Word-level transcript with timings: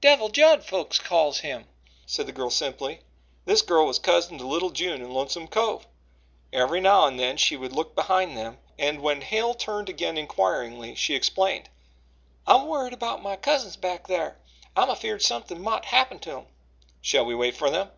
Devil 0.00 0.28
Judd, 0.28 0.62
folks 0.64 1.00
calls 1.00 1.40
him," 1.40 1.66
said 2.06 2.26
the 2.26 2.32
girl 2.32 2.48
simply. 2.48 3.00
This 3.44 3.60
girl 3.60 3.86
was 3.86 3.98
cousin 3.98 4.38
to 4.38 4.46
little 4.46 4.70
June 4.70 5.02
in 5.02 5.10
Lonesome 5.10 5.48
Cove. 5.48 5.88
Every 6.52 6.80
now 6.80 7.06
and 7.06 7.18
then 7.18 7.36
she 7.36 7.56
would 7.56 7.72
look 7.72 7.92
behind 7.96 8.36
them, 8.36 8.58
and 8.78 9.00
when 9.02 9.20
Hale 9.22 9.52
turned 9.52 9.88
again 9.88 10.16
inquiringly 10.16 10.94
she 10.94 11.16
explained: 11.16 11.70
"I'm 12.46 12.68
worried 12.68 12.92
about 12.92 13.20
my 13.20 13.34
cousins 13.34 13.74
back 13.74 14.06
thar. 14.06 14.36
I'm 14.76 14.90
afeered 14.90 15.22
somethin' 15.22 15.60
mought 15.60 15.86
happen 15.86 16.20
to 16.20 16.30
'em." 16.30 16.46
"Shall 17.02 17.24
we 17.24 17.34
wait 17.34 17.56
for 17.56 17.68
them?" 17.68 17.90